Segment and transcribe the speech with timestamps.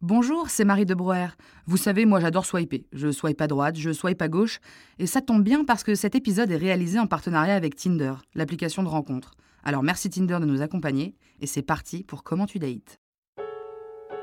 [0.00, 1.30] Bonjour, c'est Marie de Broer.
[1.66, 2.86] Vous savez, moi j'adore swiper.
[2.92, 4.60] Je swipe à droite, je swipe à gauche.
[5.00, 8.84] Et ça tombe bien parce que cet épisode est réalisé en partenariat avec Tinder, l'application
[8.84, 9.32] de rencontre.
[9.64, 11.16] Alors merci Tinder de nous accompagner.
[11.40, 13.00] Et c'est parti pour Comment tu dates.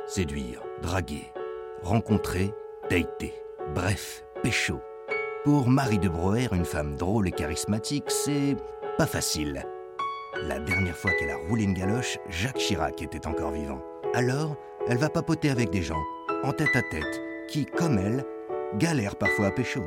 [0.08, 1.34] Séduire, draguer,
[1.82, 2.54] rencontrer,
[2.90, 3.34] dater.
[3.74, 4.80] Bref, pécho.
[5.44, 8.56] Pour Marie de Broer, une femme drôle et charismatique, c'est
[8.98, 9.66] pas facile.
[10.42, 13.82] La dernière fois qu'elle a roulé une galoche, Jacques Chirac était encore vivant.
[14.14, 14.56] Alors,
[14.88, 16.04] elle va papoter avec des gens,
[16.44, 18.24] en tête à tête, qui, comme elle,
[18.76, 19.82] galèrent parfois à pécho.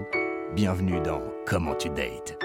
[0.54, 2.36] Bienvenue dans Comment tu dates.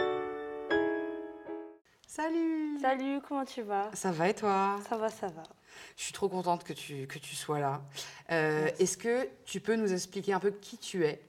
[2.06, 3.90] Salut Salut, comment tu vas?
[3.94, 4.80] Ça va et toi?
[4.88, 5.44] Ça va, ça va.
[5.98, 7.82] Je suis trop contente que tu, que tu sois là.
[8.32, 8.70] Euh.
[8.78, 11.22] Est-ce que tu peux nous expliquer un peu qui tu es?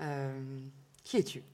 [0.00, 0.32] Euh,
[1.04, 1.44] Qui es-tu?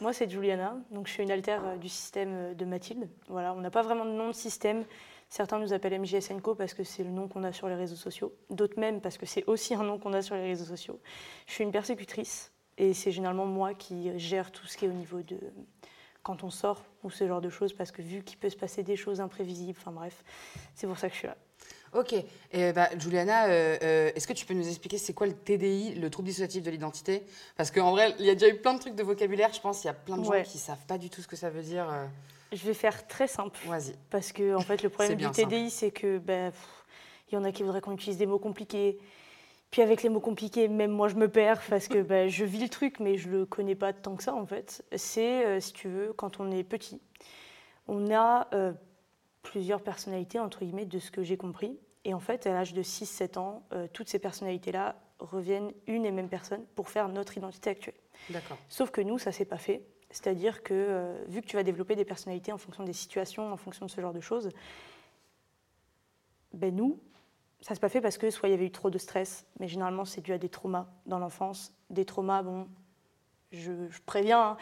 [0.00, 3.08] Moi, c'est Juliana, donc je suis une altère euh, du système de Mathilde.
[3.28, 4.84] Voilà, on n'a pas vraiment de nom de système.
[5.28, 8.32] Certains nous appellent MJSNCO parce que c'est le nom qu'on a sur les réseaux sociaux.
[8.50, 10.98] D'autres même parce que c'est aussi un nom qu'on a sur les réseaux sociaux.
[11.46, 14.92] Je suis une persécutrice et c'est généralement moi qui gère tout ce qui est au
[14.92, 15.38] niveau de
[16.22, 18.82] quand on sort ou ce genre de choses parce que vu qu'il peut se passer
[18.82, 20.24] des choses imprévisibles, enfin bref,
[20.74, 21.36] c'est pour ça que je suis là.
[21.94, 22.14] Ok.
[22.52, 25.94] Et bah, Juliana, euh, euh, est-ce que tu peux nous expliquer c'est quoi le TDI,
[25.94, 27.22] le trouble dissociatif de l'identité?
[27.56, 29.52] Parce qu'en vrai, il y a déjà eu plein de trucs de vocabulaire.
[29.52, 30.42] Je pense qu'il y a plein de gens Ouais.
[30.42, 31.86] qui savent pas du tout ce que ça veut dire.
[32.52, 33.58] Je vais faire très simple.
[33.66, 33.94] Vas-y.
[34.10, 36.52] Parce que en fait, le problème du TDI, c'est que ben,
[37.30, 38.98] il y en a qui voudraient qu'on utilise des mots compliqués.
[39.70, 42.60] Puis avec les mots compliqués, même moi, je me perds parce que ben, je vis
[42.60, 44.82] le truc, mais je le connais pas tant que ça, en fait.
[44.96, 47.00] C'est, euh, si tu veux, quand on est petit,
[47.86, 48.72] on a euh,
[49.42, 51.78] plusieurs personnalités, entre guillemets, de ce que j'ai compris.
[52.04, 56.12] Et en fait, à l'âge de 6-7 ans, euh, toutes ces personnalités-là reviennent une et
[56.12, 57.96] même personne pour faire notre identité actuelle.
[58.30, 58.56] D'accord.
[58.68, 59.82] Sauf que nous, ça s'est pas fait.
[60.10, 63.56] C'est-à-dire que euh, vu que tu vas développer des personnalités en fonction des situations, en
[63.56, 64.50] fonction de ce genre de choses,
[66.52, 66.98] ben nous,
[67.60, 69.68] ça s'est pas fait parce que soit il y avait eu trop de stress, mais
[69.68, 71.72] généralement c'est dû à des traumas dans l'enfance.
[71.90, 72.68] Des traumas, bon,
[73.52, 74.56] je, je préviens, hein,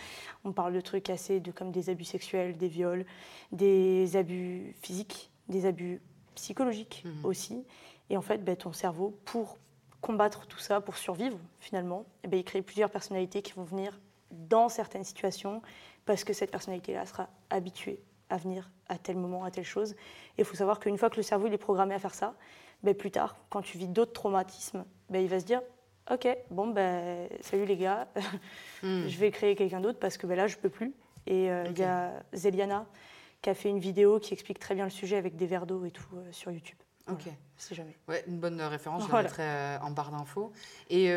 [0.44, 3.04] on parle de trucs assez de comme des abus sexuels, des viols,
[3.52, 6.00] des abus physiques, des abus
[6.34, 7.24] psychologiques Mhm.
[7.24, 7.64] aussi.
[8.10, 9.58] Et en fait, ben, ton cerveau, pour
[10.00, 13.98] combattre tout ça, pour survivre finalement, eh ben, il crée plusieurs personnalités qui vont venir
[14.48, 15.62] dans certaines situations
[16.04, 19.92] parce que cette personnalité-là sera habituée à venir à tel moment, à telle chose.
[19.92, 22.34] Et il faut savoir qu'une fois que le cerveau il est programmé à faire ça,
[22.82, 25.62] ben, plus tard, quand tu vis d'autres traumatismes, ben, il va se dire
[26.10, 28.06] Ok, bon, ben, salut les gars,
[28.82, 29.08] Hmm.
[29.08, 30.92] je vais créer quelqu'un d'autre parce que ben, là, je peux plus.
[31.26, 32.86] Et euh, il y a Zeliana
[33.42, 35.84] qui a fait une vidéo qui explique très bien le sujet avec des verres d'eau
[35.84, 36.78] et tout euh, sur YouTube.
[37.10, 37.22] Ok.
[37.22, 37.96] Voilà, si jamais.
[38.08, 39.28] Ouais, une bonne référence, je la Voilà.
[39.28, 40.52] mettrai euh, en barre d'infos.
[40.90, 41.10] Et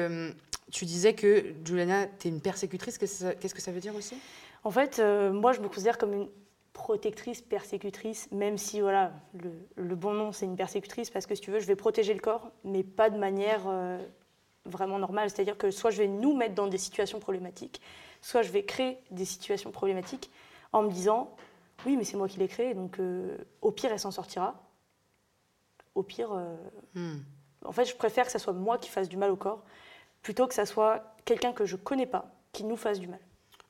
[0.72, 2.97] tu disais que, Juliana, tu es une persécutrice.
[2.97, 4.16] Qu'est-ce que ça- veut dire aussi?
[4.63, 6.30] En fait, euh, moi, je me considère comme une
[6.74, 11.41] protectrice, persécutrice, même si voilà, le, le bon nom, c'est une persécutrice, parce que si
[11.41, 13.97] tu veux, je vais protéger le corps, mais pas de manière euh,
[14.66, 15.30] vraiment normale.
[15.30, 17.81] C'est-à-dire que soit je vais nous mettre dans des situations problématiques,
[18.22, 20.30] soit je vais créer des situations problématiques
[20.72, 21.36] en me disant,
[21.86, 24.62] oui, mais c'est moi qui l'ai créé, donc euh, au pire, elle s'en sortira.
[25.96, 26.30] Au pire,
[26.96, 27.18] Hmm.
[27.66, 29.63] en fait, je préfère que ça soit moi qui fasse du mal au corps,
[30.22, 33.19] plutôt que ça soit quelqu'un que je connais pas qui nous fasse du mal,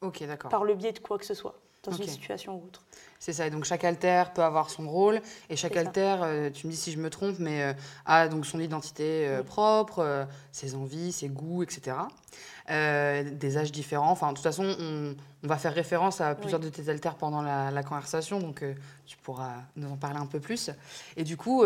[0.01, 0.49] Ok, d'accord.
[0.49, 2.83] par le biais de quoi que ce soit, dans une situation ou autre.
[3.21, 3.47] C'est ça.
[3.47, 6.77] Et donc chaque alter peut avoir son rôle et chaque alter, euh, tu me dis
[6.77, 7.73] si je me trompe, mais euh,
[8.05, 9.45] a donc son identité euh, Oui.
[9.45, 11.97] propre, ses envies, ses goûts, etc.
[12.67, 14.11] Des âges différents.
[14.11, 16.67] Enfin, de toute façon, on, on va faire référence à plusieurs Oui.
[16.69, 18.63] de tes alters pendant la, la conversation, donc
[19.05, 20.69] tu pourras nous en parler un peu plus.
[21.17, 21.63] Et du coup,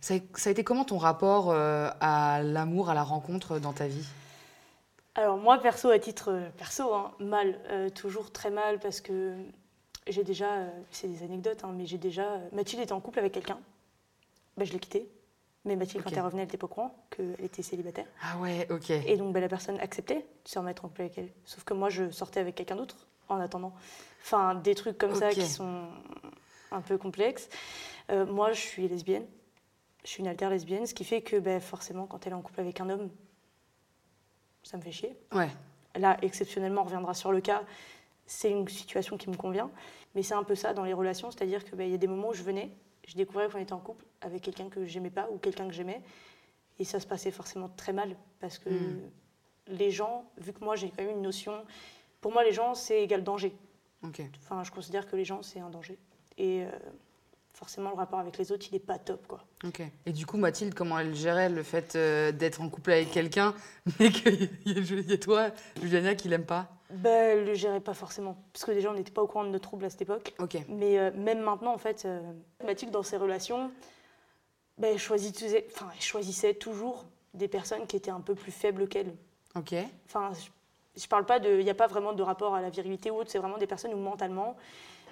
[0.00, 3.88] ça, a, ça a été comment ton rapport à l'amour, à la rencontre dans ta
[3.88, 4.06] vie?
[5.18, 9.34] Alors moi, perso, à titre euh, perso, hein, mal, euh, toujours très mal, parce que
[10.06, 13.18] j'ai déjà, euh, c'est des anecdotes, hein, mais j'ai déjà, euh, Mathilde était en couple
[13.18, 13.58] avec quelqu'un,
[14.56, 15.10] Ben, je l'ai quittée,
[15.64, 18.06] mais Mathilde, quand elle revenait, elle n'était pas au courant qu'elle était célibataire.
[18.22, 18.90] Ah ouais, ok.
[18.90, 21.30] Et donc ben, la personne acceptait de se remettre en couple avec elle.
[21.44, 23.74] Sauf que moi, je sortais avec quelqu'un d'autre en attendant.
[24.22, 25.86] Enfin, des trucs comme ça qui sont
[26.70, 27.48] un peu complexes.
[28.08, 29.26] Moi, je suis lesbienne.
[30.04, 32.40] Je suis une alter lesbienne, ce qui fait que ben, forcément, quand elle est en
[32.40, 33.10] couple avec un homme,
[34.68, 35.16] ça me fait chier.
[35.32, 35.48] Ouais.
[35.96, 37.62] Là, exceptionnellement, on reviendra sur le cas.
[38.26, 39.70] C'est une situation qui me convient.
[40.14, 42.34] Mais c'est un peu ça dans les relations, c'est-à-dire qu'il y a des moments où
[42.34, 42.70] je venais,
[43.06, 46.02] je découvrais qu'on était en couple avec quelqu'un que j'aimais pas ou quelqu'un que j'aimais.
[46.78, 49.00] Et ça se passait forcément très mal parce que Mm.
[49.68, 51.64] les gens, vu que moi j'ai quand même une notion,
[52.20, 53.56] pour moi les gens c'est égal danger.
[54.42, 55.98] Enfin, je considère que les gens c'est un danger.
[56.36, 56.70] Et euh,
[57.58, 59.40] forcément le rapport avec les autres il est pas top quoi.
[59.64, 59.82] Ok.
[60.06, 63.52] Et du coup, Mathilde, comment elle gérait le fait euh, d'être en couple avec quelqu'un,
[63.98, 65.50] mais qu'il y, ait- il y ait toi,
[65.80, 66.68] Juliana, qui l'aime pas?
[66.90, 69.50] Ben, elle le gérait pas forcément parce que déjà on n'était pas au courant de
[69.50, 70.32] nos troubles à cette époque.
[70.38, 70.56] Ok.
[70.68, 72.20] Mais euh, même maintenant, en fait, euh,
[72.64, 73.70] Mathilde, dans ses relations,
[74.78, 78.88] ben, elle, choisissait, enfin, elle choisissait toujours des personnes qui étaient un peu plus faibles
[78.88, 79.12] qu'elle.
[79.56, 79.74] Ok.
[80.06, 80.30] Enfin,
[80.94, 81.58] je, je parle pas de.
[81.58, 83.66] Il n'y a pas vraiment de rapport à la virilité ou autre, c'est vraiment des
[83.66, 84.56] personnes où mentalement,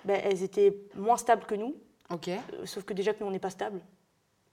[0.05, 1.75] ben, elles étaient moins stables que nous,
[2.11, 2.29] Ok.
[2.29, 3.81] euh, sauf que déjà que nous, on n'est pas stable.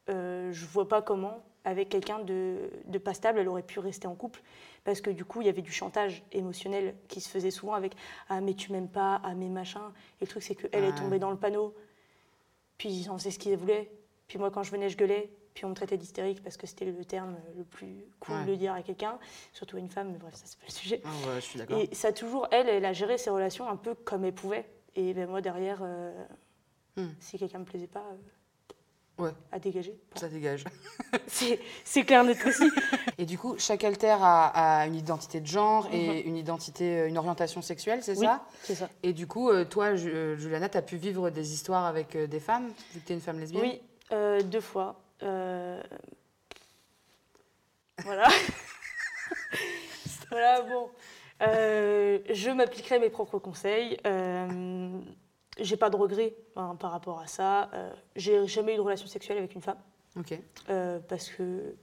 [0.09, 4.07] Euh, je vois pas comment, avec quelqu'un de, de pas stable, elle aurait pu rester
[4.07, 4.41] en couple.
[4.83, 7.95] Parce que du coup, il y avait du chantage émotionnel qui se faisait souvent avec
[8.29, 9.93] Ah, mais tu m'aimes pas, ah, mais machin.
[10.19, 10.87] Et le truc, c'est qu'elle Ah.
[10.89, 11.73] est tombée dans le panneau.
[12.77, 13.89] Puis on sait ce qu'il voulait.
[14.27, 15.31] Puis moi, quand je venais, je gueulais.
[15.53, 18.45] Puis on me traitait d'hystérique parce que c'était le terme le plus cool Ouais.
[18.45, 19.19] de dire à quelqu'un,
[19.53, 21.01] surtout à une femme, mais bref, ça, c'est pas le sujet.
[21.05, 21.77] Ah ouais, je suis d'accord.
[21.77, 24.65] Et ça, toujours, elle, elle a géré ses relations un peu comme elle pouvait.
[24.95, 26.11] Et ben, moi, derrière, euh,
[26.95, 27.07] Hmm.
[27.19, 29.31] si quelqu'un me plaisait pas, euh, Ouais.
[29.51, 29.95] à dégager.
[30.15, 30.63] Ça dégage.
[31.27, 32.69] C'est clair, net précis.
[33.19, 36.27] Et du coup, chaque alter a, a une identité de genre et Mhm.
[36.29, 38.25] une identité, euh, une orientation sexuelle, c'est Oui.
[38.25, 38.43] ça?
[38.63, 38.89] C'est ça.
[39.03, 42.39] Et du coup, euh, toi, Ju- Juliana, tu as pu vivre des histoires avec des
[42.39, 43.61] femmes, vu que tu es une femme lesbienne?
[43.63, 43.81] Oui,
[44.11, 44.99] euh, deux fois.
[45.21, 45.81] Euh,
[48.03, 48.27] Voilà.
[50.29, 50.89] voilà, bon.
[51.41, 53.97] Euh, je m'appliquerai mes propres conseils.
[54.07, 54.99] Euh,
[55.59, 57.69] j'ai pas de regrets hein, par rapport à ça.
[57.73, 59.77] Euh, j'ai jamais eu de relation sexuelle avec une femme.
[60.17, 60.39] Ok.
[60.69, 61.75] Euh, parce que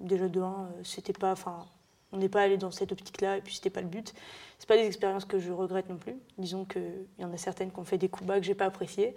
[0.00, 1.66] déjà de un, euh, c'était pas, enfin,
[2.12, 4.14] on n'est pas allé dans cette optique-là et puis c'était pas le but.
[4.58, 6.16] C'est pas des expériences que je regrette non plus.
[6.36, 8.66] Disons qu'il y en a certaines qui ont fait des coups bas que j'ai pas
[8.66, 9.14] appréciés.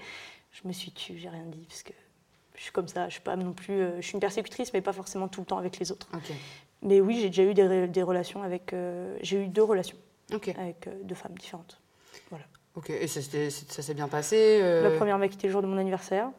[0.51, 1.93] Je me suis tue, j'ai rien dit parce que
[2.55, 3.07] je suis comme ça.
[3.07, 5.45] Je suis pas non plus, euh, je suis une persécutrice, mais pas forcément tout le
[5.45, 6.07] temps avec les autres.
[6.81, 8.73] Mais oui, j'ai déjà eu des, relations avec,
[9.21, 9.97] j'ai eu deux relations
[10.57, 11.80] avec deux femmes différentes.
[12.75, 12.89] Ok.
[12.89, 15.77] Et ça, ça s'est bien passé euh, La première m'a quitté le jour de mon
[15.77, 16.29] anniversaire.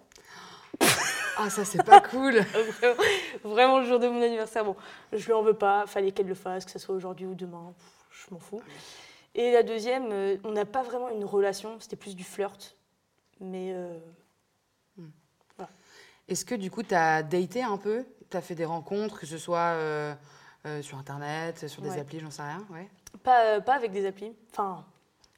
[1.37, 2.35] Ah, ça, c'est pas cool.
[2.81, 3.03] vraiment,
[3.45, 4.65] vraiment le jour de mon anniversaire.
[4.65, 4.77] Bon,
[5.13, 7.73] je lui en veux pas, fallait qu'elle le fasse, que ce soit aujourd'hui ou demain,
[7.77, 8.63] pff, je m'en fous.
[9.35, 12.77] Et la deuxième, euh, on n'a pas vraiment une relation, c'était plus du flirt.
[13.41, 13.99] Mais euh,
[16.29, 18.05] Est-ce que du coup, tu as daté un peu?
[18.31, 19.77] Tu as fait des rencontres, que ce soit
[20.83, 22.01] sur Internet, sur des Ouais.
[22.01, 22.89] applis, j'en sais rien ouais.
[23.23, 24.33] pas, pas avec des applis.
[24.51, 24.85] Enfin,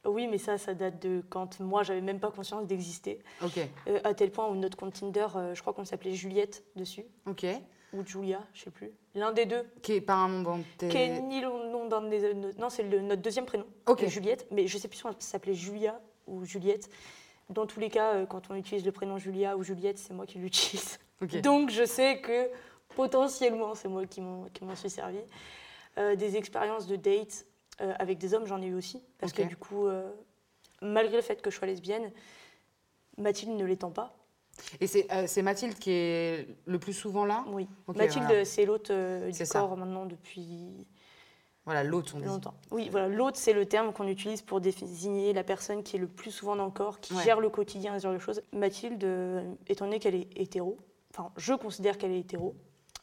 [0.06, 3.20] oui, mais ça, ça date de quand moi, j'avais même pas conscience d'exister.
[3.42, 3.58] Ok.
[3.88, 7.04] Euh, à tel point où notre compte Tinder, euh, je crois qu'on s'appelait Juliette dessus,
[7.26, 7.46] Ok.
[7.92, 8.90] ou Julia, je sais plus.
[9.14, 9.64] L'un des deux.
[9.82, 10.88] Qui est pas un nom dans tes...
[10.88, 12.34] Qui est ni le nom d'un des.
[12.58, 13.66] Non, c'est le- notre deuxième prénom.
[13.86, 14.02] Ok.
[14.02, 16.88] euh, Juliette, mais je sais plus si on s'appelait Julia ou Juliette.
[17.50, 20.38] Dans tous les cas, quand on utilise le prénom Julia ou Juliette, c'est moi qui
[20.38, 20.98] l'utilise.
[21.42, 22.48] Donc je sais que
[22.96, 25.18] potentiellement, c'est moi qui m'en qui m'en suis servi.
[25.98, 27.46] Euh, des expériences de date
[27.81, 29.03] euh, avec des hommes, j'en ai eu aussi.
[29.19, 30.11] Parce que du coup, euh,
[30.82, 32.11] malgré le fait que je sois lesbienne,
[33.19, 34.17] Mathilde ne l'étant pas.
[34.81, 37.44] Et c'est euh, Mathilde qui est le plus souvent là?
[37.49, 37.67] Oui.
[37.94, 38.44] Mathilde, voilà.
[38.44, 39.61] c'est l'hôte du ça.
[39.61, 40.87] corps maintenant depuis
[41.65, 42.26] Voilà, l'autre, on dit.
[42.26, 42.55] longtemps.
[42.71, 46.06] Oui, voilà, l'hôte, c'est le terme qu'on utilise pour désigner la personne qui est le
[46.06, 47.25] plus souvent dans le corps, qui Ouais.
[47.25, 48.43] gère le quotidien, ce genre de choses.
[48.53, 49.05] Mathilde,
[49.67, 50.79] étant donné qu'elle est hétéro,
[51.12, 52.55] enfin, je considère qu'elle est hétéro.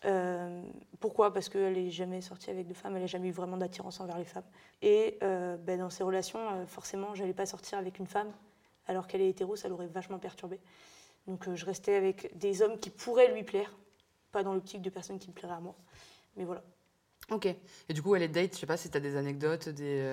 [0.05, 0.63] Euh,
[0.99, 1.31] pourquoi?
[1.33, 4.17] Parce qu'elle n'est jamais sortie avec de femmes, elle n'a jamais eu vraiment d'attirance envers
[4.17, 4.45] les femmes.
[4.81, 8.31] Et euh, ben, dans ses relations, euh, forcément, je n'allais pas sortir avec une femme,
[8.87, 10.59] alors qu'elle est hétéro, ça l'aurait vachement perturbée.
[11.27, 13.71] Donc euh, je restais avec des hommes qui pourraient lui plaire,
[14.31, 15.75] pas dans l'optique de personnes qui me plairaient à moi.
[16.35, 16.63] Mais voilà.
[17.29, 17.45] Ok.
[17.45, 20.11] Et du coup, elle est date, je sais pas si tu as des anecdotes, des,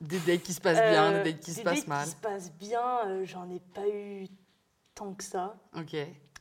[0.00, 2.04] des dates qui se passent bien, des dates qui se des passent dates mal.
[2.04, 4.28] qui se passent bien, j'en ai pas eu
[4.94, 5.56] tant que ça.
[5.76, 5.96] Ok.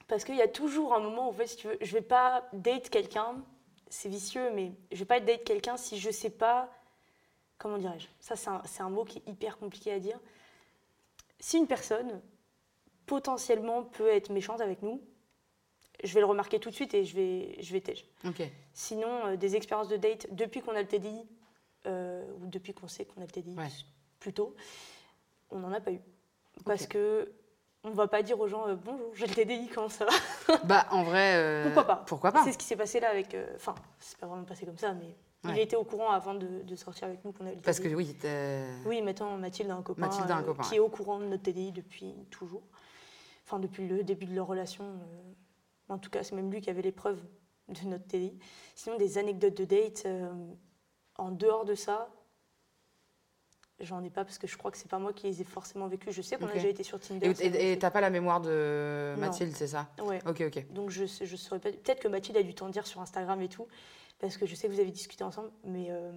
[0.10, 2.02] Parce qu'il y a toujours un moment où, en fait, si tu veux, je vais
[2.02, 3.42] pas date quelqu'un,
[3.90, 6.70] c'est vicieux, mais je vais pas date quelqu'un si je sais pas.
[7.60, 10.20] Comment dirais-je Ça, c'est un, c'est un mot qui est hyper compliqué à dire.
[11.40, 12.22] Si une personne
[13.06, 15.02] potentiellement peut être méchante avec nous,
[16.04, 18.06] je vais le remarquer tout de suite et je vais, je vais tège.
[18.26, 18.42] Ok.
[18.74, 21.28] Sinon, euh, des expériences de date depuis qu'on a le TDI,
[21.86, 23.68] euh, ou depuis qu'on sait qu'on a le TDI Ouais.
[24.20, 24.56] plutôt,
[25.52, 26.00] on n'en a pas eu.
[26.66, 27.32] Parce que
[27.84, 30.86] on va pas dire aux gens euh, bonjour, j'ai le TDI, comment ça va Bah,
[30.92, 31.36] en vrai.
[31.38, 33.34] euh, Pourquoi pas Pourquoi pas C'est ce qui s'est passé là avec.
[33.34, 36.64] euh, Enfin, c'est pas vraiment passé comme ça, mais il était au courant avant de,
[36.64, 37.96] de sortir avec nous qu'on avait le Parce que TDI.
[37.96, 38.16] oui,
[38.86, 40.76] Oui, maintenant Mathilde a un copain, Mathilde a un euh, copain, qui ouais.
[40.78, 42.64] est au courant de notre TDI depuis toujours.
[43.46, 44.84] Enfin, depuis le début de leur relation.
[44.84, 45.34] euh,
[45.94, 47.22] en tout cas, c'est même lui qui avait les preuves
[47.70, 48.38] de notre TDI.
[48.76, 50.30] Sinon, des anecdotes de date, euh,
[51.18, 52.10] en dehors de ça,
[53.82, 55.88] J'en ai pas parce que je crois que c'est pas moi qui les ai forcément
[55.88, 56.14] vécus.
[56.14, 57.32] Je sais qu'on a déjà été sur Tinder.
[57.42, 59.16] Et- t'as pas la mémoire de.
[59.18, 59.88] Mathilde, c'est ça?
[60.04, 60.20] Ouais.
[60.28, 60.72] Ok, ok.
[60.74, 61.72] Donc je je saurais pas.
[61.72, 63.68] Peut-être que Mathilde a dû t'en dire sur Instagram et tout,
[64.20, 66.12] parce que je sais que vous avez discuté ensemble, mais euh,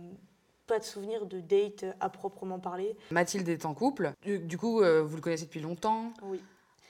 [0.66, 2.96] pas de souvenir de date à proprement parler.
[3.10, 4.12] Mathilde est en couple.
[4.22, 6.12] Du, du coup, euh, vous le connaissez depuis longtemps?
[6.22, 6.40] Oui.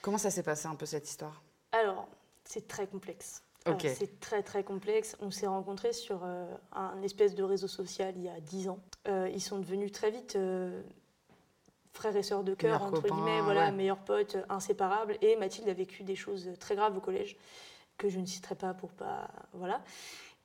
[0.01, 1.43] Comment ça s'est passé un peu cette histoire?
[1.71, 2.07] Alors,
[2.45, 3.41] c'est très complexe.
[3.65, 3.89] Alors, Ok.
[3.95, 5.15] c'est très très complexe.
[5.21, 8.79] On s'est rencontrés sur euh, un espèce de réseau social il y a 10 ans.
[9.07, 10.81] Euh, ils sont devenus très vite euh,
[11.91, 13.71] frères et sœurs de cœur, entre guillemets, voilà, ouais.
[13.71, 15.17] meilleurs potes, euh, inséparables.
[15.21, 17.35] Et Mathilde a vécu des choses très graves au collège
[17.97, 19.29] que je ne citerai pas pour pas.
[19.53, 19.81] Voilà.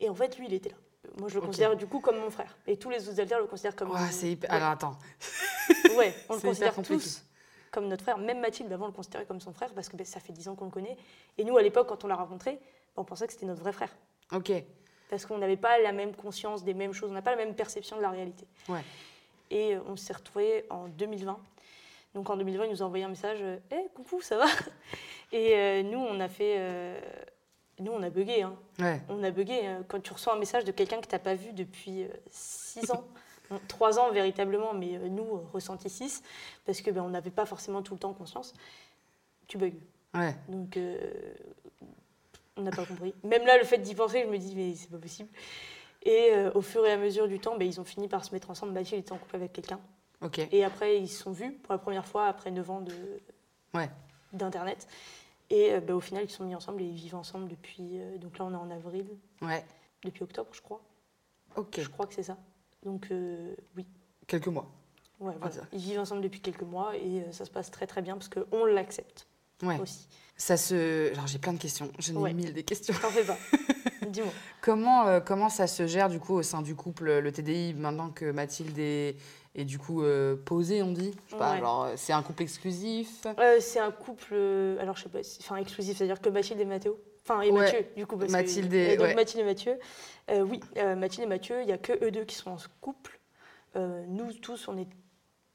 [0.00, 0.76] Et en fait, lui, il était là.
[1.18, 2.56] Moi, je le considère du coup comme mon frère.
[2.66, 3.90] Et tous les autres alters le considèrent comme.
[3.90, 4.50] Ouah, C'est hyper.
[4.50, 4.56] Ouais.
[4.56, 4.98] Alors attends.
[5.96, 7.22] Ouais, on le considère tous
[7.70, 8.18] comme notre frère.
[8.18, 10.48] Même Mathilde, avant, on le considérait comme son frère parce que ben, ça fait 10
[10.48, 10.96] ans qu'on le connaît.
[11.36, 12.52] Et nous, à l'époque, quand on l'a rencontré,
[12.96, 13.94] ben, on pensait que c'était notre vrai frère.
[14.32, 14.52] Ok.
[15.08, 17.54] Parce qu'on n'avait pas la même conscience des mêmes choses, on n'a pas la même
[17.54, 18.46] perception de la réalité.
[18.68, 18.82] Ouais.
[19.50, 21.38] Et euh, on s'est retrouvés en 2020.
[22.14, 24.46] Donc en 2020, il nous a envoyé un message euh, Hé, coucou, ça va?
[25.32, 26.56] Et euh, nous, on a fait.
[26.58, 27.00] euh,
[27.78, 28.42] nous, on a bugué.
[28.42, 28.56] hein.
[28.78, 29.00] Ouais.
[29.08, 29.60] On a bugué.
[29.88, 33.04] Quand tu reçois un message de quelqu'un que tu n'as pas vu depuis 6 ans,
[33.68, 36.22] 3 ans véritablement, mais nous, ressenti 6,
[36.66, 38.52] parce que ben, n'avait pas forcément tout le temps conscience,
[39.46, 39.70] tu bugs.
[40.14, 40.34] Ouais.
[40.48, 40.76] Donc,
[42.58, 43.14] on n'a pas compris.
[43.24, 45.30] Même là, le fait d'y penser, je me dis, mais c'est pas possible.
[46.02, 48.32] Et euh, au fur et à mesure du temps, ben, ils ont fini par se
[48.34, 48.72] mettre ensemble.
[48.72, 49.80] Mathilde était en couple avec quelqu'un.
[50.20, 50.40] Ok.
[50.52, 52.92] Et après, ils se sont vus pour la première fois après 9 ans de,
[53.74, 53.88] Ouais.
[54.32, 54.86] d'Internet.
[55.50, 57.98] Et euh, ben, au final, ils se sont mis ensemble et ils vivent ensemble depuis.
[58.00, 59.06] euh, donc là, on est en avril,
[59.42, 59.64] Ouais.
[60.04, 60.80] depuis octobre, je crois.
[61.56, 61.80] Ok.
[61.80, 62.36] Je crois que c'est ça.
[62.84, 63.86] Donc, euh, oui.
[64.26, 64.70] Quelques mois.
[65.20, 65.54] Ouais, voilà.
[65.72, 68.64] Ils vivent ensemble depuis quelques mois et ça se passe très très bien parce qu'on
[68.66, 69.26] l'accepte
[69.62, 69.78] Ouais.
[69.80, 70.06] aussi.
[70.36, 71.10] Ça se.
[71.12, 71.90] Alors j'ai plein de questions.
[71.98, 72.32] J'en ai Ouais.
[72.32, 72.94] mille des questions.
[73.02, 73.36] T'en fais pas.
[74.08, 74.32] Dis-moi.
[74.60, 78.10] Comment, euh, comment ça se gère du coup au sein du couple, le TDI, maintenant
[78.10, 79.16] que Mathilde est,
[79.54, 81.12] est du coup euh, posée, on dit?
[81.26, 81.92] Je sais pas, Ouais.
[81.96, 83.26] c'est un couple exclusif?
[83.38, 84.34] Euh, c'est un couple,
[84.80, 87.60] alors je sais pas, enfin exclusif, c'est-à-dire que Mathilde et Mathéo, enfin et Ouais.
[87.60, 88.16] Mathieu, du coup.
[88.16, 89.14] parce que- Mathilde et- donc.
[89.14, 89.78] Mathilde et Mathieu,
[90.30, 90.60] oui,
[90.96, 93.18] Mathilde et Mathieu, il n'y a que eux deux qui sont en couple.
[93.74, 94.88] Nous tous, on est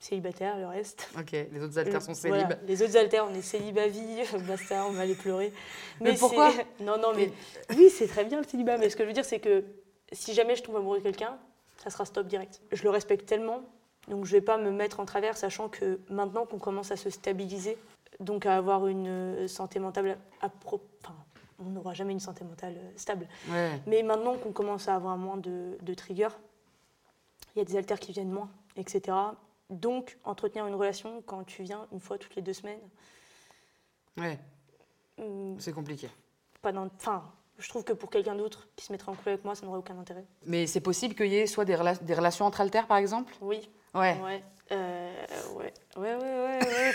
[0.04, 1.10] célibataires, le reste.
[1.18, 2.68] Ok, les autres alters sont Voilà, célib.
[2.68, 5.54] les autres alters, on est célibat vie, basta, on va aller pleurer.
[6.02, 7.32] Mais pourquoi Non, non, mais
[7.78, 9.64] oui, c'est très bien le célibat, mais ce que je veux dire, c'est que
[10.12, 11.38] si jamais je tombe amoureux de quelqu'un,
[11.78, 12.62] ça sera stop direct.
[12.72, 13.62] Je le respecte tellement,
[14.08, 17.10] donc je vais pas me mettre en travers, sachant que maintenant qu'on commence à se
[17.10, 17.78] stabiliser,
[18.20, 21.16] donc à avoir une euh, santé mentale à pro- enfin,
[21.60, 23.28] on n'aura jamais une santé mentale euh, stable.
[23.50, 23.72] Ouais.
[23.88, 26.28] Mais maintenant qu'on commence à avoir moins de, de triggers,
[27.56, 29.16] il y a des alters qui viennent moins, etc.
[29.70, 32.80] Donc, entretenir une relation quand tu viens une fois toutes les deux semaines,
[34.18, 34.38] Ouais,
[35.18, 36.10] hum, c'est compliqué.
[36.62, 37.24] pas d'in- enfin,
[37.58, 39.80] je trouve que pour quelqu'un d'autre qui se mettrait en couple avec moi, ça n'aurait
[39.80, 40.26] aucun intérêt.
[40.46, 43.34] Mais c'est possible qu'il y ait soit des, rela- des relations entre alters par exemple?
[43.42, 44.20] Oui, Ouais.
[44.22, 46.94] ouais, euh, ouais, ouais, ouais, ouais, ouais.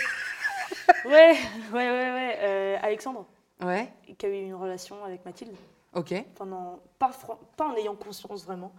[1.05, 1.37] ouais,
[1.73, 2.37] ouais, ouais, ouais.
[2.39, 3.25] Euh, Alexandre,
[3.61, 5.53] Ouais, qui a eu une relation avec Mathilde,
[5.93, 6.13] ok.
[6.35, 7.11] pendant, pas,
[7.57, 8.71] pas en ayant conscience vraiment,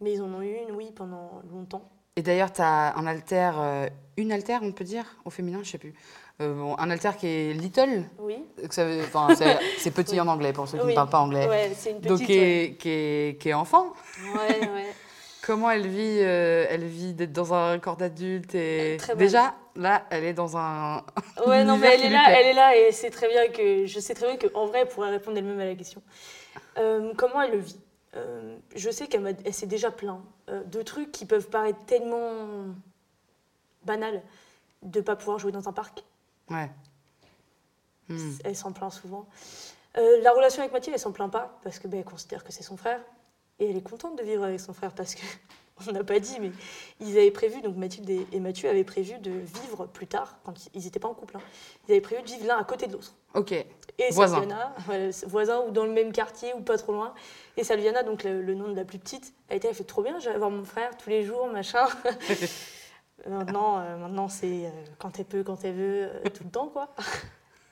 [0.00, 1.86] mais ils en ont eu une, oui, pendant longtemps.
[2.18, 5.70] Et d'ailleurs, tu as un alter, euh, une alter, on peut dire, au féminin, je
[5.70, 5.94] sais plus.
[6.40, 8.74] Euh, bon, un alter qui est little, Oui, que
[9.78, 10.20] c'est petit Oui.
[10.20, 10.90] en anglais pour ceux qui Oui.
[10.90, 11.46] ne parlent pas anglais.
[11.48, 12.26] ouais, c'est une Donc, petite.
[12.26, 13.92] qui est, qui, est, qui est enfant.
[14.34, 14.86] ouais, ouais.
[15.46, 20.24] Comment elle vit euh, Elle vit d'être dans un corps d'adulte et déjà là, elle
[20.24, 21.04] est dans un.
[21.46, 24.00] Ouais, non, mais elle est là, elle est là, et c'est très bien que je
[24.00, 26.02] sais très bien qu'en vrai, elle pourrait répondre elle-même à la question.
[26.78, 27.80] Euh, comment elle le vit?
[28.16, 32.74] Euh, Je sais qu'elle elle s'est déjà plaint euh, de trucs qui peuvent paraître tellement
[33.84, 34.22] banals
[34.82, 36.04] de pas pouvoir jouer dans un parc.
[36.50, 36.70] Ouais.
[38.08, 38.32] Hmm.
[38.44, 39.26] Elle s'en plaint souvent.
[39.96, 42.52] Euh, la relation avec Mathilde, elle s'en plaint pas parce que ben, elle considère que
[42.52, 43.00] c'est son frère
[43.58, 45.22] et elle est contente de vivre avec son frère parce que
[45.88, 46.50] on n'a pas dit, mais
[47.00, 50.84] ils avaient prévu, donc Mathilde et, Mathieu avaient prévu de vivre plus tard quand ils
[50.84, 51.36] n'étaient pas en couple.
[51.36, 51.42] hein.
[51.86, 53.14] Ils avaient prévu de vivre l'un à côté de l'autre.
[53.34, 53.52] Ok.
[53.52, 54.12] Et.
[54.12, 57.14] Salviana, voilà, voisins ou dans le même quartier ou pas trop loin.
[57.56, 60.02] Et Salviana, donc le, le nom de la plus petite, a été, elle fait trop
[60.02, 61.86] bien, j'allais voir mon frère tous les jours, machin.
[63.26, 66.68] maintenant, euh, maintenant c'est euh, quand elle peut, quand elle veut, euh, tout le temps,
[66.68, 66.94] quoi.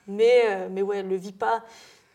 [0.07, 1.63] Mais, euh, mais ouais, elle le vit pas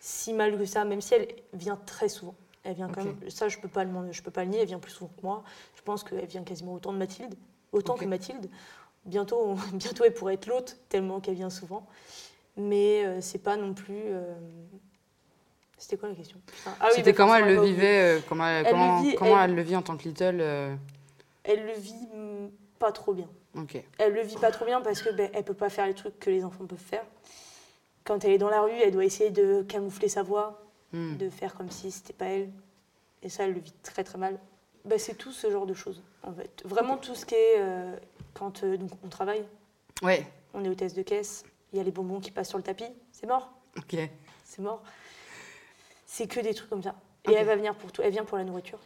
[0.00, 2.34] si mal que ça, même si elle vient très souvent.
[2.64, 4.60] Elle vient quand même, ça je peux pas le, men- je peux pas le nier,
[4.60, 5.42] elle vient plus souvent que moi.
[5.76, 7.34] Je pense qu'elle vient quasiment autant de Mathilde,
[7.72, 8.48] autant que Mathilde.
[9.04, 11.86] Bientôt, on- bientôt elle pourrait être l'autre, tellement qu'elle vient souvent.
[12.56, 13.96] Mais euh, c'est pas non plus.
[14.06, 14.34] euh,
[15.78, 16.38] C'était quoi la question?
[16.66, 19.42] Ah oui, C'était bah, comment elle le vivait euh, Comment, elle, Elle le vit, comment
[19.42, 20.76] elle- elle le vit en tant que little euh,
[21.44, 23.28] Elle le vit mm, pas trop bien.
[23.56, 23.82] Ok.
[23.98, 26.18] Elle le vit pas trop bien parce que ben, elle peut pas faire les trucs
[26.20, 27.04] que les enfants peuvent faire.
[28.04, 30.61] Quand elle est dans la rue, elle doit essayer de camoufler sa voix,
[30.92, 31.16] Hmm.
[31.16, 32.50] de faire comme si c'était pas elle.
[33.22, 34.38] Et ça, elle le vit très très mal.
[34.84, 36.62] Ben, c'est tout ce genre de choses, en fait.
[36.64, 37.96] Vraiment tout ce qui est euh,
[38.34, 39.44] quand euh, donc, on travaille,
[40.02, 42.64] Ouais, on est hôtesse de caisse, il y a les bonbons qui passent sur le
[42.64, 43.96] tapis, c'est mort, ok.
[44.44, 44.82] c'est mort.
[46.06, 46.96] C'est que des trucs comme ça.
[47.28, 48.80] Et elle va venir pour tout, elle vient pour la nourriture.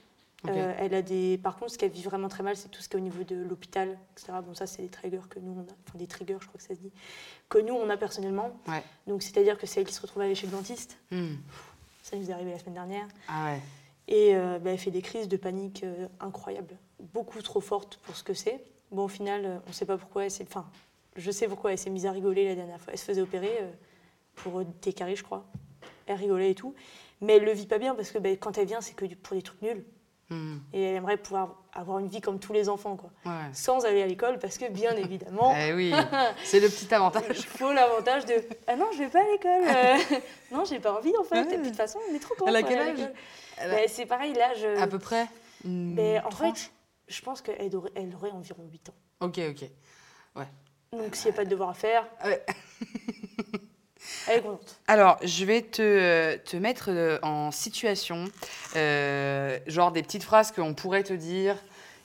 [0.49, 2.89] Euh, elle a des, par contre, ce qu'elle vit vraiment très mal, c'est tout ce
[2.89, 4.39] qui est au niveau de l'hôpital, etc.
[4.45, 6.63] Bon, ça, c'est des triggers que nous, on a, enfin des triggers, je crois que
[6.63, 6.93] ça se dit,
[7.49, 8.61] que nous, on a personnellement.
[8.69, 8.83] Ouais.
[9.07, 10.99] Donc, c'est-à-dire que c'est elle qui se retrouve à aller chez le dentiste.
[11.11, 11.37] Hmm.
[12.07, 13.09] Ça nous est arrivé la semaine dernière.
[13.27, 13.61] Ah ouais.
[14.07, 18.15] Et euh, bah, elle fait des crises de panique euh, incroyables, beaucoup trop fortes pour
[18.15, 18.65] ce que c'est.
[18.93, 20.47] Bon, au final, euh, on ne sait pas pourquoi elle s'est.
[20.49, 20.71] Enfin,
[21.17, 22.93] je sais pourquoi elle s'est mise à rigoler la dernière fois.
[22.93, 23.59] Elle se faisait opérer
[24.37, 25.47] pour des caries, je crois.
[26.07, 26.77] Elle rigolait et tout.
[27.21, 29.35] Mais elle le vit pas bien parce que bah, quand elle vient, c'est que pour
[29.35, 29.85] des trucs nuls.
[30.29, 30.59] Hmm.
[30.73, 33.11] Et elle aimerait pouvoir avoir une vie comme tous les enfants, quoi.
[33.25, 33.49] Ouais.
[33.53, 35.93] Sans aller à l'école parce que, bien évidemment, Eh oui,
[36.45, 37.43] c'est le petit il avantage.
[37.43, 38.35] faut l'avantage de
[38.67, 39.63] Ah non, je vais pas à l'école.
[40.13, 40.19] euh,
[40.53, 41.43] non, j'ai pas envie en fait.
[41.45, 41.59] Ouais.
[41.59, 42.47] De toute façon, on est trop con.
[42.49, 42.99] Elle a quel âge.
[43.59, 44.81] Elle a- Bah, C'est pareil, là, je.
[44.81, 45.27] À peu près
[45.65, 46.71] Mais en tranche fait,
[47.09, 48.95] je pense qu'elle aurait, elle aurait environ 8 ans.
[49.21, 49.71] Ok, ok.
[50.93, 52.45] Donc s'il n'y a pas de devoir à faire, Ouais.
[54.87, 58.25] Alors, je vais te, te mettre euh, en situation,
[58.77, 61.57] euh, genre des petites phrases qu'on pourrait te dire.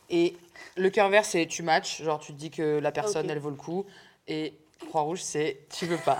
[0.10, 0.36] Et
[0.77, 3.50] le cœur vert, c'est tu matches, genre tu te dis que la personne, elle vaut
[3.50, 3.86] le coup.
[4.27, 4.53] Et
[4.88, 6.17] Croix-Rouge, c'est tu veux pas.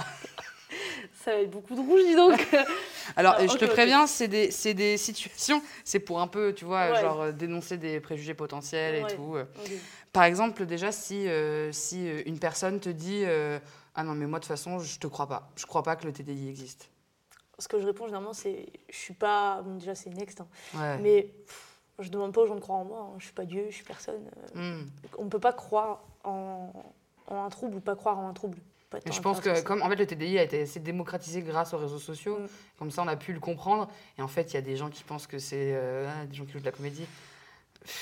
[1.23, 2.47] Ça va être beaucoup de rouge, dis donc.
[3.15, 6.91] Alors, Ah, je te préviens, c'est des, des situations, c'est pour un peu, tu vois,
[6.91, 7.01] Ouais.
[7.01, 9.35] genre euh, dénoncer des préjugés potentiels et tout.
[10.13, 13.60] Par exemple, déjà, si, euh, si euh, une personne te dit euh,
[13.96, 15.50] Ah non, mais moi, de toute façon, je te crois pas.
[15.56, 16.89] Je crois pas que le TDI existe.
[17.60, 19.62] Ce que je réponds généralement, c'est je suis pas.
[19.62, 20.41] Bon, déjà, c'est next.
[20.41, 20.48] hein.
[20.74, 20.98] Ouais.
[21.00, 23.00] Mais pff, je demande pas aux gens de croire en moi.
[23.13, 23.15] hein.
[23.20, 24.22] Je suis pas Dieu, je suis personne.
[24.56, 24.82] Hmm.
[25.18, 26.74] On ne peut pas croire en,
[27.27, 28.58] en un trouble ou pas croire en un trouble.
[29.06, 31.77] Et je pense que comme en fait le TDI a été assez démocratisé grâce aux
[31.77, 32.48] réseaux sociaux, Mm.
[32.77, 33.88] comme ça on a pu le comprendre.
[34.18, 36.44] Et en fait, il y a des gens qui pensent que c'est euh, des gens
[36.44, 37.06] qui jouent de la comédie,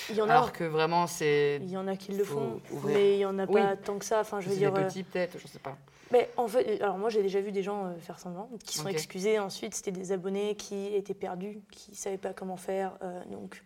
[0.10, 0.34] Il y en a.
[0.34, 2.96] alors que vraiment c'est Il y en a qui le font, ouvrir.
[2.98, 3.62] mais il y en a Oui.
[3.62, 4.20] pas tant que ça.
[4.22, 4.74] Enfin, je veux dire.
[4.76, 5.78] euh, petits peut-être, je sais pas.
[6.12, 8.88] Mais en fait, alors moi j'ai déjà vu des gens euh, faire semblant, qui sont
[8.88, 9.38] excusés.
[9.40, 12.98] Ensuite, c'était des abonnés qui étaient perdus, qui savaient pas comment faire.
[13.04, 13.64] euh, donc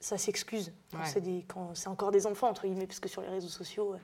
[0.00, 1.74] ça s'excuse quand Ouais.
[1.74, 3.98] c'est encore des enfants entre guillemets, parce que sur les réseaux sociaux, euh,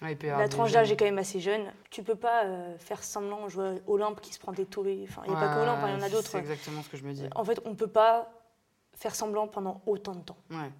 [0.00, 1.72] Ouais, la tranche d'âge est quand même assez jeune.
[1.90, 5.04] Tu peux pas euh, faire semblant jouer à Olympe qui se prend des tollés.
[5.08, 6.30] Enfin, il n'y a pas que Olympe, hein, il y en a d'autres.
[6.30, 7.24] C'est exactement ce que je me dis.
[7.34, 8.30] En fait, on peut pas
[8.98, 10.36] faire semblant pendant autant de temps.
[10.50, 10.70] Ouais.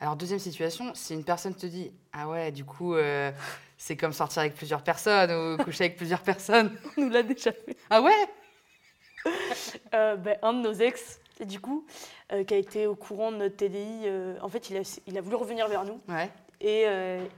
[0.00, 3.32] Alors deuxième situation, si une personne te dit ah ouais du coup euh,
[3.78, 6.76] c'est comme sortir avec plusieurs personnes ou coucher avec plusieurs personnes.
[6.96, 7.76] On nous l'a déjà fait.
[7.88, 8.26] Ah ouais?
[9.94, 11.84] Euh, ben, un de nos ex, du coup,
[12.32, 14.08] euh, qui a été au courant de notre TDI,
[14.40, 15.98] en fait, il a, il a voulu revenir vers nous.
[16.08, 16.30] Ouais.
[16.60, 16.84] Et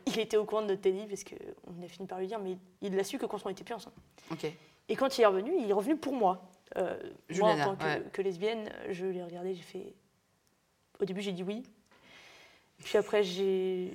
[0.06, 2.58] il était au courant de notre TDI parce qu'on a fini par lui dire, mais
[2.82, 3.96] il l'a su que quand on était plus ensemble.
[4.30, 4.52] Ok.
[4.90, 6.50] Et quand il est revenu, il est revenu pour moi.
[6.76, 8.02] Moi, en tant que, ouais.
[8.12, 9.94] que lesbienne, je l'ai regardé, j'ai fait.
[11.00, 11.62] Au début, j'ai dit oui.
[12.84, 13.92] Puis après, j'ai.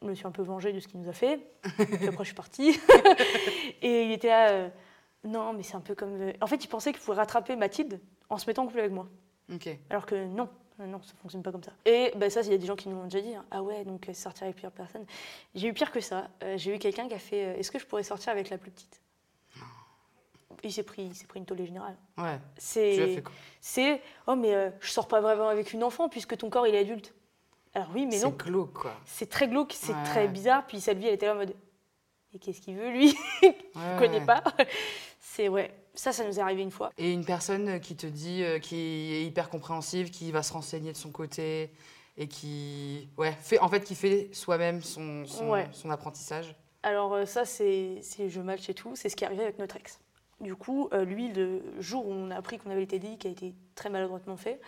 [0.00, 1.38] Je me suis un peu vengée de ce qu'il nous a fait.
[1.76, 2.78] Puis après, je suis partie.
[3.82, 4.50] Et il était là.
[4.50, 4.68] euh,
[5.24, 6.20] non, mais c'est un peu comme.
[6.20, 8.92] euh, En fait, il pensait qu'il pouvait rattraper Mathilde en se mettant en couple avec
[8.92, 9.08] moi.
[9.90, 10.48] Alors que non,
[10.80, 11.72] euh, non, ça fonctionne pas comme ça.
[11.84, 13.34] Et bah, ça, il y a des gens qui nous l'ont déjà dit.
[13.34, 13.44] hein.
[13.50, 15.04] Ah ouais, donc sortir avec plusieurs personnes.
[15.54, 16.28] J'ai eu pire que ça.
[16.42, 18.58] Euh, J'ai eu quelqu'un qui a fait euh, Est-ce que je pourrais sortir avec la
[18.58, 19.00] plus petite?
[20.62, 21.96] Il s'est pris, il s'est pris une tollée générale.
[22.18, 22.38] Ouais.
[22.56, 23.22] C'est,
[23.60, 26.74] c'est oh mais euh, je sors pas vraiment avec une enfant puisque ton corps il
[26.74, 27.14] est adulte.
[27.74, 28.94] Alors oui, mais C'est non, glauque quoi.
[29.06, 30.02] c'est très glauque, c'est Ouais.
[30.04, 30.66] très bizarre.
[30.66, 31.54] Puis Sylvie, elle était là en mode
[32.34, 33.14] et qu'est-ce qu'il veut lui?
[33.42, 34.42] Ouais, Je connais pas.
[35.20, 36.90] C'est ouais, ça, ça nous est arrivé une fois.
[36.98, 38.76] Et une personne qui te dit, euh, qui
[39.14, 41.70] est hyper compréhensive, qui va se renseigner de son côté
[42.18, 45.68] et qui, ouais, fait, en fait, qui fait soi-même son, son, Ouais.
[45.72, 46.54] son apprentissage.
[46.82, 48.92] Alors euh, ça, c'est c'est je match et tout.
[48.96, 49.98] C'est ce qui est arrivé avec notre ex.
[50.42, 53.28] Du coup, euh, lui, le jour où on a appris qu'on avait le TDI, qui
[53.28, 54.60] a été très maladroitement fait,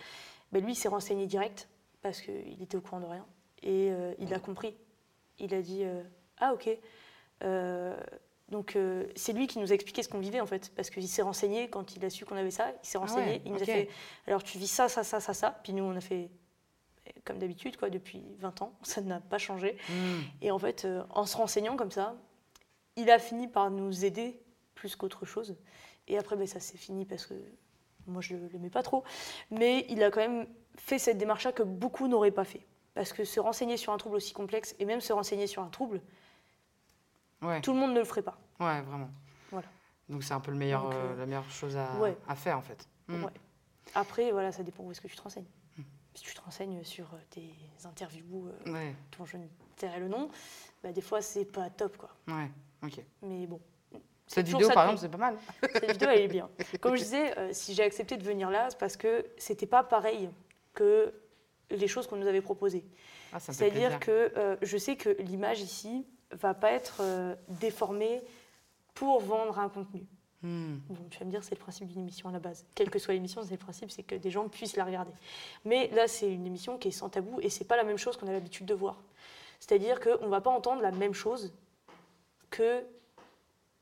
[0.51, 1.67] ben, lui, il s'est renseigné direct
[2.01, 3.25] parce qu'il était au courant de rien.
[3.61, 4.75] Et euh, il a compris.
[5.39, 6.01] Il a dit euh,
[6.37, 6.69] Ah, ok.
[7.43, 7.97] Euh,
[8.49, 8.77] donc,
[9.15, 10.71] c'est lui qui nous a expliqué ce qu'on vivait, en fait.
[10.75, 12.71] Parce qu'il s'est renseigné quand il a su qu'on avait ça.
[12.83, 13.25] Il s'est renseigné.
[13.25, 13.89] Ah ouais, il nous a fait
[14.27, 15.59] Alors, tu vis ça, ça, ça, ça, ça.
[15.63, 16.29] Puis nous, on a fait
[17.07, 18.73] euh, comme d'habitude, quoi, depuis 20 ans.
[18.83, 19.77] Ça n'a pas changé.
[19.89, 20.21] Hmm.
[20.41, 22.15] Et en fait, en se renseignant comme ça,
[22.95, 24.39] il a fini par nous aider
[24.75, 25.55] plus qu'autre chose.
[26.07, 27.33] Et après, ben, ça s'est fini parce que
[28.07, 29.03] moi, je ne l'aimais pas trop.
[29.49, 32.65] Mais il a quand même fait cette démarche-là que beaucoup n'auraient pas fait.
[32.93, 35.69] Parce que se renseigner sur un trouble aussi complexe, et même se renseigner sur un
[35.69, 36.01] trouble,
[37.41, 37.61] Ouais.
[37.61, 38.37] tout le monde ne le ferait pas.
[38.59, 39.09] ouais, vraiment.
[39.51, 39.67] Voilà.
[40.09, 42.17] Donc c'est un peu le meilleur, Donc, euh, euh, la meilleure chose à, ouais.
[42.27, 42.87] à faire en fait.
[43.07, 43.23] Hmm.
[43.25, 43.31] Ouais.
[43.93, 45.45] Après, voilà, ça dépend où est-ce que tu te renseignes.
[46.13, 47.51] Si tu te renseignes sur euh, des
[47.85, 50.29] interviews euh, dont je ne tairai le nom,
[50.81, 52.09] bah, des fois, c'est pas top, quoi.
[52.29, 52.49] ouais,
[52.83, 53.03] ok.
[53.23, 53.59] Mais bon.
[54.27, 55.37] Cette vidéo par exemple, c'est pas mal.
[55.61, 56.49] Cette vidéo, elle est bien.
[56.81, 59.83] Comme je disais, euh, si j'ai accepté de venir là, c'est parce que c'était pas
[59.83, 60.29] pareil
[60.73, 61.13] que
[61.69, 62.85] les choses qu'on nous avait proposées.
[63.33, 68.21] Ah, C'est-à-dire que euh, je sais que l'image ici va pas être euh, déformé
[68.93, 70.05] pour vendre un contenu.
[70.41, 70.77] Hmm.
[70.89, 72.65] Bon, tu vas me dire, c'est le principe d'une émission à la base.
[72.75, 75.11] Quelle que soit l'émission, c'est le principe, c'est que des gens puissent la regarder.
[75.63, 78.17] Mais là, c'est une émission qui est sans tabou et c'est pas la même chose
[78.17, 79.01] qu'on a l'habitude de voir.
[79.59, 81.53] C'est-à-dire qu'on va pas entendre la même chose
[82.51, 82.83] que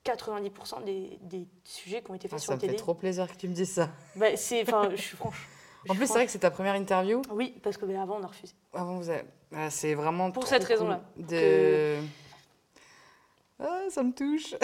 [0.05, 2.77] 90% des, des sujets qui ont été faits Ah, sur ça la me fait télé.
[2.77, 3.89] trop plaisir que tu me dises ça.
[4.15, 5.47] Bah, c'est, enfin, je suis franche.
[5.89, 7.21] En plus, c'est vrai que c'est ta première interview.
[7.31, 8.53] Oui, parce que bah, avant, on a refusé.
[8.73, 9.23] Avant, vous avez...
[9.55, 11.97] ah, c'est vraiment Pour cette raison-là, De...
[13.59, 14.55] Ah, ça me touche.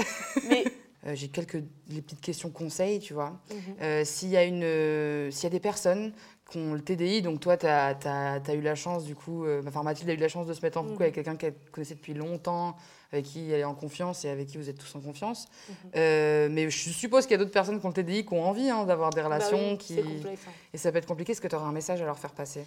[0.49, 0.63] Mais
[1.07, 3.39] Euh, J'ai quelques les petites questions conseils, tu vois.
[3.49, 3.57] Mhm.
[3.81, 6.11] Euh, S'il y, a une, euh, s'il y a des personnes
[6.49, 9.83] qui ont le TDI, donc toi, tu as, eu la chance, du coup, euh, enfin
[9.83, 11.01] Mathilde a eu la chance de se mettre en couple Mhm.
[11.03, 12.75] avec quelqu'un qu'elle connaissait depuis longtemps,
[13.11, 15.47] avec qui elle est en confiance et avec qui vous êtes tous en confiance.
[15.67, 15.75] Mhm.
[15.95, 18.43] Euh, mais je suppose qu'il y a d'autres personnes qui ont le TDI qui ont
[18.47, 19.71] envie hein, d'avoir des Bah relations.
[19.71, 19.95] oui, qui...
[19.95, 20.41] complexe.
[20.47, 20.51] hein.
[20.73, 21.31] Et ça peut être compliqué.
[21.31, 22.65] Est-ce que tu auras un message à leur faire passer?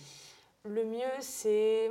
[0.64, 1.90] Le mieux, c'est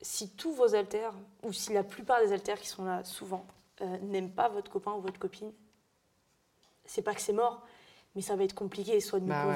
[0.00, 3.44] si tous vos alters, ou si la plupart des alters qui sont là souvent,
[3.80, 5.52] euh, n'aiment pas votre copain ou votre copine,
[6.84, 7.62] c'est pas que c'est mort,
[8.14, 9.54] mais ça va être compliqué soit de nous Bah ouais.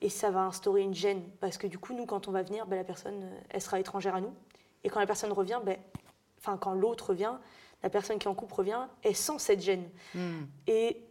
[0.00, 1.22] Et ça va instaurer une gêne.
[1.40, 3.80] Parce que du coup, nous, quand on va venir, ben, la personne, euh, elle sera
[3.80, 4.34] étrangère à nous.
[4.84, 5.76] Et quand la personne revient, ben,
[6.38, 7.34] enfin, quand l'autre revient,
[7.82, 9.88] la personne qui est en couple revient, elle sent cette gêne.
[10.14, 10.44] Hmm.
[10.66, 11.02] Et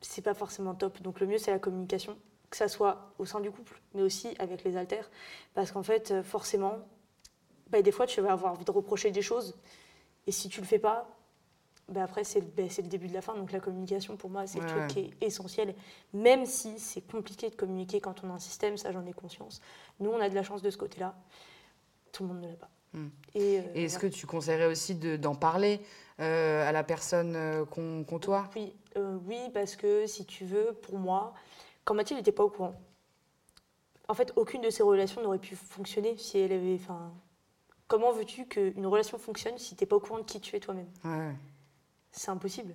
[0.00, 1.00] c'est pas forcément top.
[1.02, 2.16] Donc le mieux, c'est la communication,
[2.50, 5.10] que ça soit au sein du couple, mais aussi avec les alters.
[5.54, 6.78] Parce qu'en fait, euh, forcément,
[7.70, 9.56] bah, des fois, tu vas avoir envie de reprocher des choses.
[10.26, 11.13] Et si tu le fais pas,
[11.88, 13.34] bah, après, c'est le, bah, le début de la fin.
[13.36, 14.88] Donc la communication, pour moi, c'est le Ouais, truc ouais.
[14.88, 15.74] qui est essentiel.
[16.12, 19.60] Même si c'est compliqué de communiquer quand on a un système, ça, j'en ai conscience.
[20.00, 21.14] Nous, on a de la chance de ce côté-là.
[22.12, 22.70] Tout le monde ne l'a pas.
[22.92, 23.08] Hmm.
[23.34, 25.80] Et, euh, Et est-ce que tu conseillerais aussi de- d'en parler
[26.20, 30.72] euh, à la personne euh, qu'on côtoie Oui, euh, oui, parce que si tu veux,
[30.82, 31.34] pour moi,
[31.84, 32.74] quand Mathilde n'était pas au courant,
[34.08, 36.74] en fait, aucune de ces relations n'aurait pu fonctionner si elle avait.
[36.80, 37.12] Enfin,
[37.88, 40.88] comment veux-tu qu'une relation fonctionne si t'es pas au courant de qui tu es toi-même?
[41.04, 41.34] Ouais.
[42.16, 42.74] C'est impossible.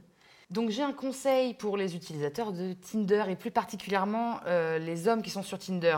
[0.49, 5.21] Donc j'ai un conseil pour les utilisateurs de Tinder et plus particulièrement euh, les hommes
[5.21, 5.97] qui sont sur Tinder.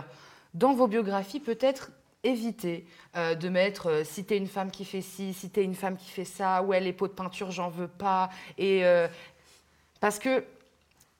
[0.54, 1.92] Dans vos biographies, peut-être
[2.24, 5.74] évitez euh, de mettre euh, si t'es une femme qui fait ci, si t'es une
[5.74, 8.30] femme qui fait ça, ouais les pots de peinture j'en veux pas.
[8.58, 9.08] Et euh,
[10.00, 10.44] parce que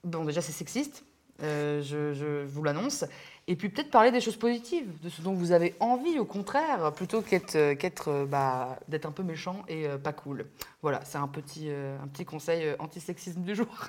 [0.04, 1.04] bon déjà c'est sexiste,
[1.40, 3.06] je vous l'annonce.
[3.48, 6.92] Et puis peut-être parler des choses positives, de ce dont vous avez envie au contraire,
[6.94, 7.74] plutôt qu'être euh,
[8.08, 10.46] euh, bah, d'être un peu méchant et euh, pas cool.
[10.82, 13.68] Voilà, c'est un petit, euh, un petit conseil euh, antisexisme du jour.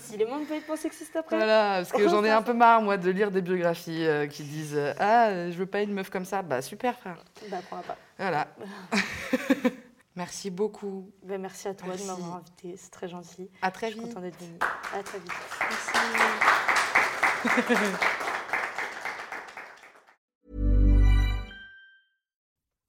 [0.00, 1.36] si le monde peut être pas sexiste après.
[1.36, 4.80] Voilà, parce que j'en ai un peu marre, moi, de lire des biographies qui disent
[4.98, 6.42] Ah, je veux pas une meuf comme ça.
[6.42, 7.18] Bah, super, frère.
[7.50, 7.96] Bah, prends pas.
[8.18, 8.46] Voilà.
[10.16, 11.10] Merci beaucoup.
[11.22, 12.04] Bah, merci à toi Merci.
[12.04, 13.50] de m'avoir invité, c'est très gentil.
[13.60, 14.08] À très Je suis vite.
[14.14, 14.58] contente d'être venue.
[14.94, 15.30] À très vite.